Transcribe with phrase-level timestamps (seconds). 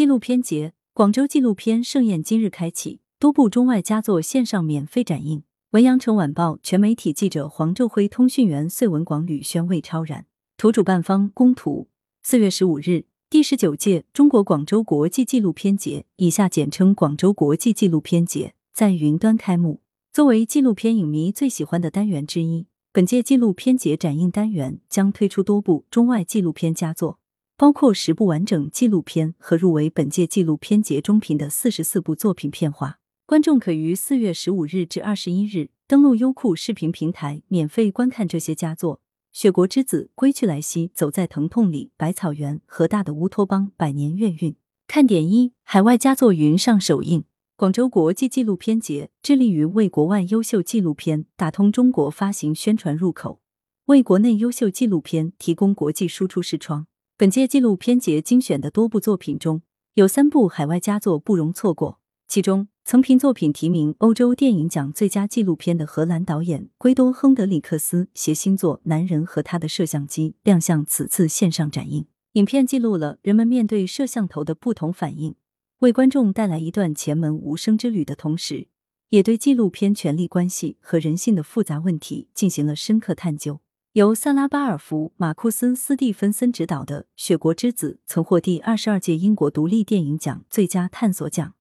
[0.00, 5.42] 纪录片节，广州纪录片盛宴今日开启，多部中外佳作线上免费展映。
[5.72, 10.24] 文阳城晚报全媒体记者黄昼辉，通讯员穗文广吕轩、魏超然。
[10.56, 11.88] 图主办方公图。
[12.22, 19.82] 四月十五日，第十九届中国广州国际纪录片节（以下简称广州国际纪录片节）在云端开幕。
[20.14, 27.19] 作为纪录片影迷最喜欢的单元之一，本届纪录片节展映单元将推出多部中外纪录片佳作。
[27.60, 38.96] 包括十部完整纪录片和入围本届纪录片节中评的四十四部作品片花，观众可于四月十五日至二十一日登录优酷视频平台免费观看这些佳作：
[39.30, 44.52] 《雪国之子》《归去来兮》《走在疼痛里》《百草园》《河大的乌托邦》《百年月韵》。
[44.86, 47.24] 看点一：海外佳作云上首映。
[47.56, 53.42] 广州国际纪录片节致力于为国外优秀纪录片打通中国发行宣传入口，
[53.84, 56.86] 为国内优秀纪录片提供国际输出视窗。
[57.20, 59.60] 本届纪录片节精选的多部作品中，
[59.92, 62.00] 有三部海外佳作不容错过。
[62.26, 72.06] 其中，曾凭作品提名欧洲电影奖最佳纪录片的荷兰导演圭多·亨德里克斯携新作《男人和他的摄像机》亮相此次线上展映。
[72.32, 75.34] 影片记录了人们面对摄像头的不同反应，
[75.80, 78.68] 为观众带来一段前门无声之旅的同时，
[79.10, 83.60] 也对纪录片权力关系和人性的复杂问题进行了深刻探究。
[83.94, 91.54] 由萨拉巴尔福、马库斯·斯蒂芬森执导的《雪国之子》曾获第二十二届英国独立电影奖最佳探索奖，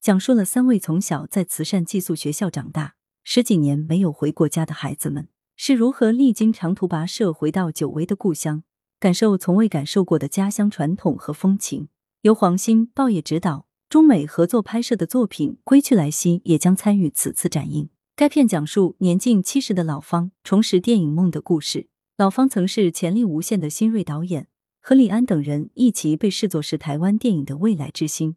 [0.00, 8.62] 讲述了三位从小在慈善寄宿学校长大、十几年没有回过家的孩子们是如何历经长途跋涉回到久违的故乡，
[9.00, 11.88] 感受从未感受过的家乡传统和风情。
[12.20, 17.88] 由黄鑫、鲍野执导、中美合作拍摄的作品《归去来兮》也将参与此次展映。
[18.16, 21.88] 该片讲述年近七十的老方重拾电影梦的故事。
[22.16, 24.46] 老方曾是潜力无限的新锐导演，
[24.80, 28.36] 和李安等人一起被视作是台湾电影的未来之星。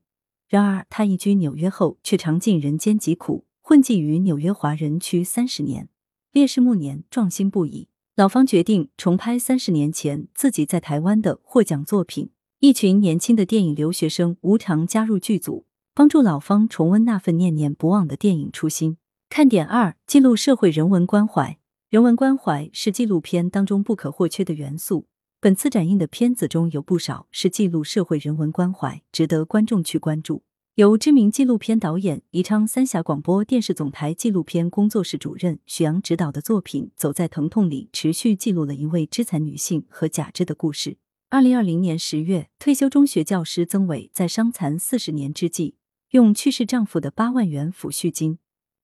[0.50, 5.90] 然而，他移居纽约后，却尝尽人间疾苦，混迹于纽约华人区三十年，
[6.32, 7.88] 烈士暮年，壮心不已。
[8.16, 12.32] 老方决定重拍三十年前自己在台湾的获奖作品。
[12.62, 18.98] 一群年轻的电影留学生无偿加入剧组，帮助老方重温那份念念不忘的电影初心。
[19.30, 21.60] 看点二：记录社会人文关怀。
[21.90, 25.08] 人文关怀是纪录片当中不可或缺的元素。
[25.40, 30.44] 本次展映的片子中有不少是记录社会人文关怀，值得观众去关注。
[30.76, 40.98] 由知名纪录片导演、宜昌三峡广播电视总台纪录片工作室主任许阳执导的作品《走在疼痛里》，持续记录了一位肢残女性和假肢的故事。
[41.30, 45.76] 二零二零年十月，退休中学教师曾伟在伤残四十年之际，
[46.12, 48.40] 用去世丈夫的八万元抚恤金。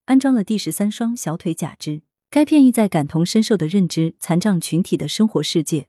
[0.06, 2.02] 安装了第十三双小腿假肢。
[2.30, 5.88] 该片意在感同身受的认知残障群体的生活世界，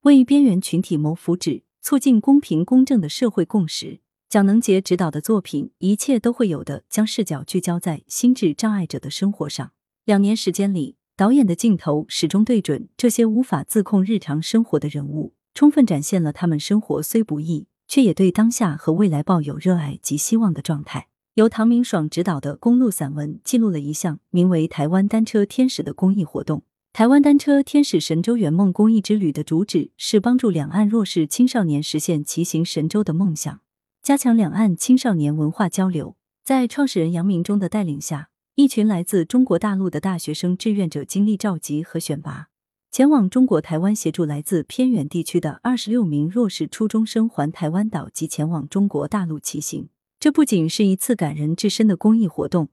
[0.00, 4.00] 为边缘群体谋福祉，促进公平公正的社会共识。
[4.28, 9.72] 蒋能杰执导的作品《一切都会有的》，将视角聚焦在心智障碍者的生活上。
[10.04, 21.08] 两年时间里，导演的镜头始终对准这些无法自控日常生活的人物，充分展现了他们生活虽不易，却也对当下和未来抱有热爱及希望的状态。
[21.34, 26.62] 由唐明爽执导的公路散文记录了一项名为“台湾单车天使”的公益活动。
[26.92, 33.60] 台湾单车天使神州圆梦公益之旅的主旨是帮助两岸弱势青少年实现骑行神州的梦想，
[34.02, 36.16] 加强两岸青少年文化交流。
[36.44, 42.48] 在创始人杨明忠的带领下，一群来自中国大陆的大学生志愿者经历召集和选拔，
[42.90, 49.88] 前往中国台湾协助来自偏远地区的二十六名弱势初中生环台湾岛及前往中国大陆骑行。
[50.22, 52.68] 这不仅是一次感人至深的公益活动，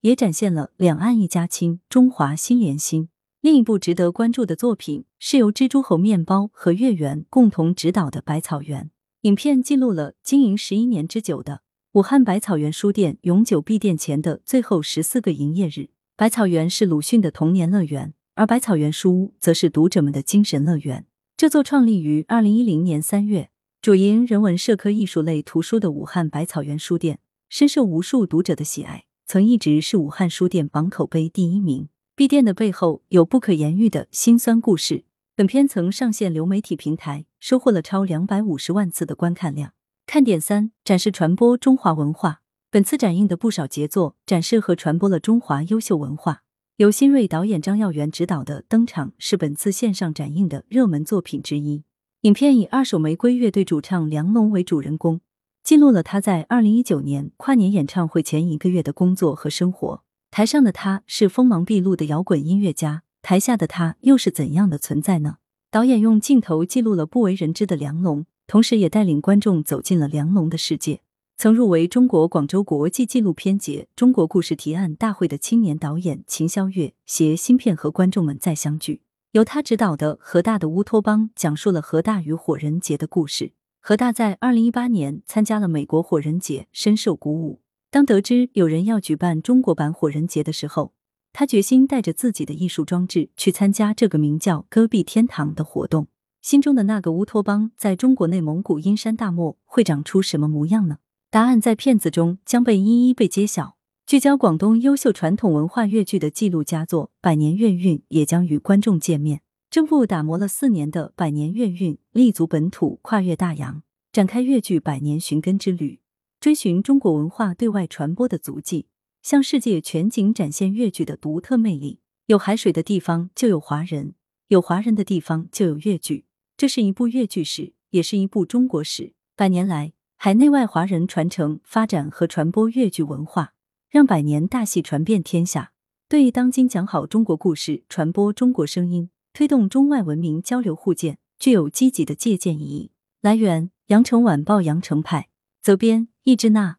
[0.00, 3.10] 也展现了两岸一家亲、中华心连心。
[3.42, 8.84] 另一部值得关注的作品是由蜘蛛猴面包和月圆共同执导的《百草园》。
[9.28, 11.60] 影片记录了经营十一年之久的
[11.92, 15.90] 武汉百草园书店永久闭店前的最后十四个营业日。
[16.16, 21.04] 百草园是鲁迅的童年乐园，而百草园书屋则是读者们的精神乐园。
[21.36, 23.50] 这座创立于二零一零年三月。
[23.84, 27.18] 主营人文社科艺术类图书的武汉百草园书店，
[27.50, 31.90] 深受无数读者的喜爱，曾一直是武汉书店榜口碑第一名。
[32.16, 35.04] 闭店的背后有不可言喻的辛酸故事。
[35.36, 39.74] 本片曾上线流媒体平台，收获了超两百五十万次的观看量。
[40.06, 42.40] 看点三：展示传播中华文化。
[42.70, 46.44] 本次展映的不少杰作，展示和传播了中华优秀文化。
[46.78, 51.84] 由新锐导演张耀元执导的《登场》是本次线上展映的热门作品之一。
[52.24, 55.20] 影片以二手玫瑰乐队主唱梁龙为主人公，
[55.62, 60.02] 记录了他在二零一九年跨年演唱会前一个月的工作和生活。
[60.30, 65.36] 台上的他是锋芒毕露的摇滚音乐家，台下的他又是怎样的存在呢？
[65.70, 71.02] 导演用镜头记录了不为人知的梁龙，同时也带领观众走进了梁龙的世界。
[71.36, 79.02] 曾入围中国广州国际纪录片节中国故事提案大会的青年导演秦霄月携新片和观众们再相聚。
[79.34, 83.52] 由他执导的《河大的乌托邦》讲述了河大与火人节的故事。
[83.80, 87.60] 河大在二零一八年参加了美国火人节，深受鼓舞。
[87.90, 90.92] 当得知有人要举办中国版火人节的时候，
[91.32, 96.06] 他决心带着自己的艺术装置去参加这个名叫“戈壁天堂”的活动。
[96.40, 100.98] 心中的那个乌托邦，在中国内蒙古阴山大漠会长出什么模样呢？
[101.28, 103.74] 答案在片子中将被一一被揭晓。
[104.06, 109.40] 聚焦广东优秀传统文化粤剧的纪录佳作《百年粤韵》也将与观众见面。
[109.70, 116.00] 这部打磨了四年的《百年粤韵》，立足本土，跨越大洋，展开粤剧百年寻根之旅，
[116.38, 118.88] 追寻中国文化对外传播的足迹，
[119.22, 122.00] 向世界全景展现粤剧的独特魅力。
[122.26, 124.12] 有海水的地方就有华人，
[124.48, 126.26] 有华人的地方就有粤剧。
[126.58, 129.14] 这是一部粤剧史，也是一部中国史。
[129.34, 133.54] 百年来，海内外华人传承、发展和传播粤剧文化。
[133.94, 135.70] 让百年大戏传遍天下，
[136.08, 142.90] 对当今讲好中国故事、传播中国声音、推动中外文明交流互鉴，具有积极的借鉴意义。
[143.20, 145.28] 来源：羊城晚报羊城派，
[145.62, 146.78] 责编：易之娜。